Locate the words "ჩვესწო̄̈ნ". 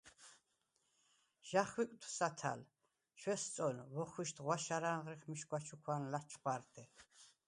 3.19-3.77